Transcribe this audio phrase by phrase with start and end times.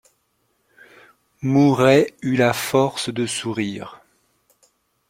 [1.43, 4.01] Mouret eut la force de sourire.